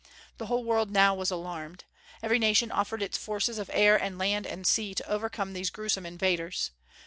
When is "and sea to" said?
4.47-5.07